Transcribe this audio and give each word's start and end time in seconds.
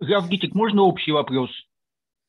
Граф 0.00 0.28
Гитик, 0.28 0.54
можно 0.54 0.82
общий 0.82 1.12
вопрос? 1.12 1.50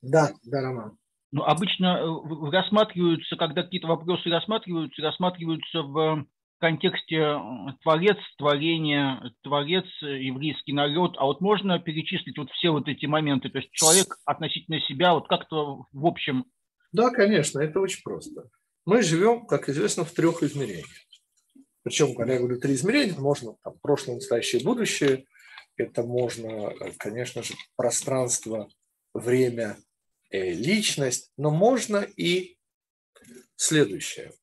Да, 0.02 0.32
да, 0.44 0.62
Роман. 0.62 0.98
Ну, 1.32 1.44
обычно 1.44 2.00
э, 2.00 2.52
рассматриваются, 2.52 3.36
когда 3.36 3.64
какие-то 3.64 3.88
вопросы 3.88 4.30
рассматриваются, 4.30 5.02
рассматриваются 5.02 5.82
в 5.82 6.26
контексте 6.60 7.16
э, 7.16 7.38
творец, 7.84 8.18
творение, 8.38 9.20
творец, 9.44 9.86
еврейский 10.02 10.74
народ. 10.74 11.16
А 11.18 11.26
вот 11.26 11.42
можно 11.42 11.80
перечислить 11.80 12.38
вот 12.38 12.50
все 12.52 12.70
вот 12.70 12.88
эти 12.88 13.06
моменты? 13.06 13.50
То 13.50 13.58
есть 13.60 13.72
человек 13.72 14.18
относительно 14.26 14.80
себя, 14.82 15.14
вот 15.14 15.28
как-то 15.28 15.86
в 15.92 16.06
общем. 16.06 16.46
Да, 16.94 17.10
конечно, 17.10 17.60
это 17.60 17.80
очень 17.82 18.02
просто. 18.04 18.50
Мы 18.86 19.02
живем, 19.02 19.46
как 19.46 19.68
известно, 19.68 20.06
в 20.06 20.12
трех 20.12 20.44
измерениях. 20.44 20.88
Причем, 21.84 22.16
когда 22.16 22.34
я 22.34 22.40
говорю 22.40 22.60
три 22.60 22.74
измерения, 22.74 23.16
можно 23.18 23.56
там, 23.64 23.74
прошлое, 23.82 24.16
настоящее, 24.16 24.64
будущее. 24.64 25.26
Это 25.78 26.04
можно, 26.04 26.74
конечно 26.98 27.44
же, 27.44 27.54
пространство, 27.76 28.70
время, 29.14 29.78
э, 30.30 30.52
личность. 30.52 31.32
Но 31.38 31.52
можно 31.52 31.98
и 32.18 32.58
следующее– 33.56 34.34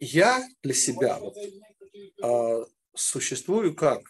я 0.00 0.48
для 0.62 0.74
себя 0.74 1.18
вот, 1.18 1.36
э, 1.36 2.64
существую 2.94 3.74
как 3.74 4.02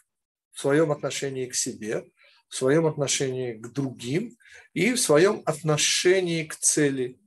в 0.53 0.61
своем 0.61 0.93
отношении 0.93 1.47
к 1.47 1.55
себе, 1.55 2.09
в 2.48 2.55
своем 2.55 2.87
отношении 2.87 3.55
к 3.55 3.73
другим 3.73 4.37
и 4.73 4.92
в 4.92 5.01
своем 5.01 5.42
отношении 5.45 6.45
к 6.45 6.55
цели. 6.55 7.19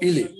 Или 0.00 0.34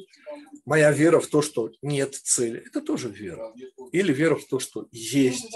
моя 0.64 0.90
вера 0.92 1.20
в 1.20 1.26
то, 1.26 1.42
что 1.42 1.70
нет 1.82 2.14
цели, 2.14 2.64
это 2.66 2.80
тоже 2.80 3.10
вера. 3.10 3.54
Или 3.92 4.12
вера 4.12 4.36
в 4.36 4.46
то, 4.46 4.58
что 4.58 4.88
есть 4.90 5.54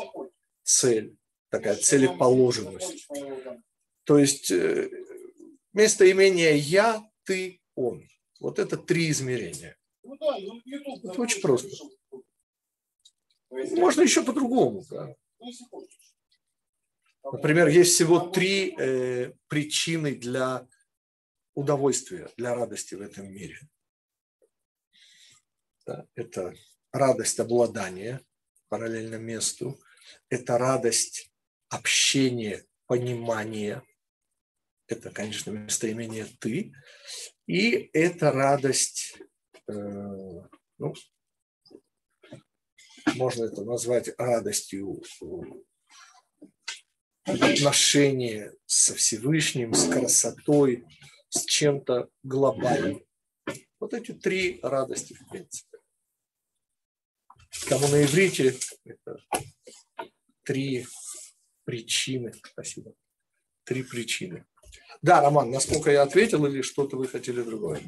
цель, 0.62 1.16
такая 1.54 1.76
целеположенность. 1.76 3.06
То 4.02 4.18
есть 4.18 4.50
э, 4.50 4.90
местоимение 5.72 6.56
«я», 6.56 7.08
«ты», 7.22 7.60
«он». 7.76 8.08
Вот 8.40 8.58
это 8.58 8.76
три 8.76 9.08
измерения. 9.10 9.76
Это 10.02 11.20
очень 11.22 11.40
просто. 11.40 11.70
Можно 13.50 14.02
еще 14.02 14.24
по-другому. 14.24 14.84
Да. 14.90 15.14
Например, 17.22 17.68
есть 17.68 17.94
всего 17.94 18.18
три 18.18 18.74
э, 18.76 19.32
причины 19.46 20.16
для 20.16 20.66
удовольствия, 21.54 22.28
для 22.36 22.56
радости 22.56 22.96
в 22.96 23.00
этом 23.00 23.32
мире. 23.32 23.60
Да, 25.86 26.04
это 26.16 26.52
радость 26.90 27.38
обладания 27.38 28.20
параллельно 28.68 29.16
месту, 29.16 29.78
это 30.28 30.58
радость 30.58 31.30
общения, 31.74 32.64
понимания, 32.86 33.82
это, 34.86 35.10
конечно, 35.10 35.50
местоимение 35.50 36.26
«ты», 36.40 36.72
и 37.46 37.90
это 37.92 38.30
радость 38.30 39.18
Э, 39.66 39.72
ну, 40.78 40.94
можно 43.14 43.44
это 43.44 43.64
назвать 43.64 44.10
радостью 44.18 45.02
отношения 47.24 48.52
со 48.66 48.94
Всевышним, 48.94 49.72
с 49.72 49.88
красотой, 49.88 50.84
с 51.30 51.44
чем-то 51.44 52.10
глобальным. 52.22 53.04
Вот 53.80 53.94
эти 53.94 54.12
три 54.12 54.60
радости, 54.62 55.14
в 55.14 55.28
принципе. 55.28 55.78
Кому 57.68 57.88
на 57.88 58.04
иврите 58.04 58.54
это 58.84 59.24
три 60.42 60.86
причины. 61.64 62.32
Спасибо. 62.42 62.92
Три 63.64 63.82
причины. 63.82 64.44
Да, 65.02 65.20
Роман, 65.20 65.50
насколько 65.50 65.90
я 65.90 66.02
ответил 66.02 66.44
или 66.46 66.62
что-то 66.62 66.96
вы 66.96 67.06
хотели 67.06 67.42
другое? 67.42 67.80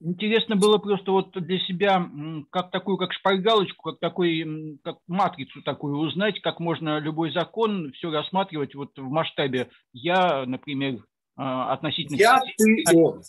Интересно 0.00 0.54
было 0.54 0.78
просто 0.78 1.10
вот 1.10 1.32
для 1.32 1.58
себя, 1.60 2.08
как 2.50 2.70
такую, 2.70 2.96
как 2.96 3.12
шпаргалочку, 3.12 3.90
как 3.90 4.00
такой, 4.00 4.78
как 4.84 4.98
матрицу 5.08 5.62
такую 5.62 5.96
узнать, 5.96 6.40
как 6.40 6.60
можно 6.60 7.00
любой 7.00 7.32
закон 7.32 7.92
все 7.92 8.10
рассматривать 8.10 8.74
вот 8.74 8.96
в 8.96 9.08
масштабе 9.08 9.68
я, 9.92 10.46
например, 10.46 11.04
а, 11.36 11.72
относительно... 11.72 12.16
Я, 12.16 12.40
ты, 12.56 12.84
он. 12.94 13.22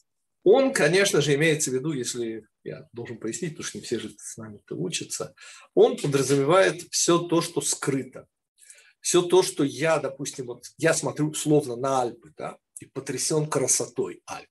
Он, 0.44 0.74
конечно 0.74 1.22
же, 1.22 1.36
имеется 1.36 1.72
в 1.72 1.74
виду, 1.74 1.94
если 1.94 2.46
я 2.64 2.88
должен 2.92 3.18
пояснить, 3.18 3.52
потому 3.52 3.66
что 3.66 3.78
не 3.78 3.84
все 3.84 3.98
же 3.98 4.10
с 4.18 4.38
нами 4.38 4.60
-то 4.70 4.76
учатся, 4.76 5.34
он 5.74 5.96
подразумевает 5.98 6.82
все 6.92 7.18
то, 7.18 7.42
что 7.42 7.62
скрыто. 7.62 8.28
Все 9.04 9.22
то, 9.22 9.44
что 9.44 9.66
я, 9.66 10.00
допустим, 10.00 10.46
вот 10.46 10.68
я 10.78 10.94
смотрю 10.94 11.32
условно 11.32 11.76
на 11.76 12.02
Альпы, 12.02 12.32
да, 12.38 12.58
и 12.80 12.86
потрясен 12.86 13.48
красотой 13.48 14.24
Альп. 14.26 14.48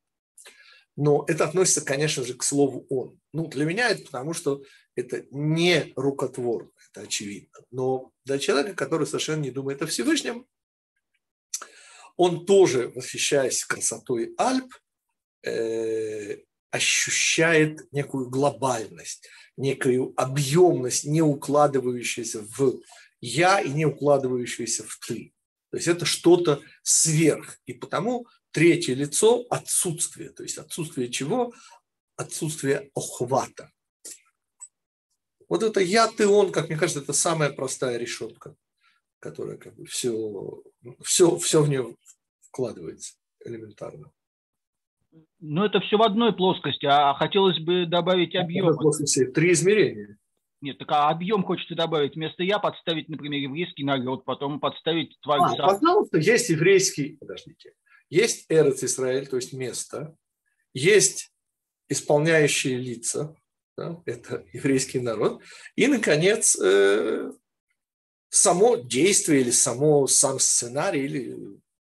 Но 0.94 1.24
это 1.26 1.44
относится, 1.44 1.80
конечно 1.80 2.22
же, 2.22 2.34
к 2.34 2.42
слову 2.42 2.84
«он». 2.90 3.18
Ну, 3.32 3.46
для 3.46 3.64
меня 3.64 3.88
это 3.88 4.04
потому, 4.04 4.34
что 4.34 4.62
это 4.94 5.24
не 5.30 5.90
рукотворно, 5.96 6.68
это 6.90 7.00
очевидно. 7.00 7.60
Но 7.70 8.12
для 8.26 8.38
человека, 8.38 8.74
который 8.74 9.06
совершенно 9.06 9.40
не 9.40 9.50
думает 9.50 9.80
о 9.80 9.86
Всевышнем, 9.86 10.46
он 12.18 12.44
тоже, 12.44 12.92
восхищаясь 12.94 13.64
красотой 13.64 14.34
Альп, 14.36 14.70
э, 15.44 16.42
ощущает 16.70 17.90
некую 17.90 18.28
глобальность, 18.28 19.26
некую 19.56 20.12
объемность, 20.20 21.04
не 21.06 21.22
укладывающуюся 21.22 22.42
в 22.42 22.82
«я» 23.22 23.60
и 23.60 23.70
не 23.70 23.86
укладывающуюся 23.86 24.84
в 24.84 24.98
«ты». 24.98 25.32
То 25.70 25.78
есть 25.78 25.88
это 25.88 26.04
что-то 26.04 26.60
сверх. 26.82 27.58
И 27.64 27.72
потому 27.72 28.26
Третье 28.52 28.94
лицо– 28.94 29.46
отсутствие. 29.50 30.28
То 30.28 30.42
есть 30.42 30.58
отсутствие 30.58 31.10
чего? 31.10 31.54
Отсутствие 32.16 32.90
охвата. 32.94 33.70
Вот 35.48 35.62
это 35.62 35.80
я, 35.80 36.06
ты, 36.06 36.26
он, 36.26 36.52
как 36.52 36.68
мне 36.68 36.78
кажется, 36.78 37.00
это 37.00 37.14
самая 37.14 37.50
простая 37.50 37.96
решетка, 37.96 38.54
которая 39.20 39.56
как 39.56 39.74
бы 39.74 39.86
все, 39.86 40.62
все, 41.02 41.36
все 41.38 41.62
в 41.62 41.68
нее 41.68 41.96
вкладывается 42.42 43.14
элементарно. 43.44 44.12
Ну, 45.40 45.64
это 45.64 45.80
все 45.80 45.96
в 45.96 46.02
одной 46.02 46.34
плоскости, 46.34 46.86
а 46.86 47.14
хотелось 47.14 47.58
бы 47.58 47.86
добавить 47.86 48.34
объем. 48.34 48.74
Три 49.32 49.52
измерения. 49.52 50.18
Нет, 50.62 50.78
так 50.78 50.92
а 50.92 51.10
объем 51.10 51.42
хочется 51.42 51.74
добавить. 51.74 52.14
Вместо 52.14 52.44
я 52.44 52.60
подставить, 52.60 53.08
например, 53.08 53.40
еврейский 53.40 53.82
народ, 53.82 54.24
потом 54.24 54.60
подставить 54.60 55.18
Творца. 55.20 55.64
А, 55.64 55.74
пожалуйста, 55.74 56.18
есть 56.18 56.48
еврейский, 56.50 57.16
подождите, 57.16 57.74
есть 58.08 58.46
Эрец 58.48 58.84
Израиль, 58.84 59.26
то 59.26 59.36
есть 59.36 59.52
место, 59.52 60.16
есть 60.72 61.32
исполняющие 61.88 62.76
лица, 62.76 63.34
да, 63.76 64.00
это 64.06 64.46
еврейский 64.52 65.00
народ, 65.00 65.42
и, 65.74 65.88
наконец, 65.88 66.56
э, 66.60 67.32
само 68.28 68.76
действие 68.76 69.40
или 69.40 69.50
само, 69.50 70.06
сам 70.06 70.38
сценарий 70.38 71.04
или 71.04 71.36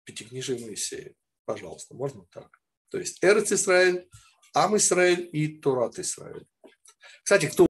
Пятикнижие 0.03 0.65
Моисея. 0.65 1.13
Пожалуйста, 1.45 1.95
можно 1.95 2.25
так. 2.31 2.61
То 2.89 2.99
есть 2.99 3.23
Эрец 3.23 3.51
Израиль, 3.51 4.07
Ам 4.53 4.77
Израиль 4.77 5.29
и 5.33 5.47
Турат 5.57 5.99
Израиль. 5.99 6.45
Кстати, 7.23 7.47
кто 7.47 7.65